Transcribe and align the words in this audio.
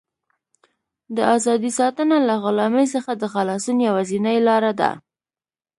د 1.15 1.17
ازادۍ 1.35 1.71
ساتنه 1.79 2.17
له 2.27 2.35
غلامۍ 2.43 2.85
څخه 2.95 3.11
د 3.15 3.23
خلاصون 3.33 3.77
یوازینۍ 3.87 4.37
لاره 4.47 4.71
ده. 4.79 4.91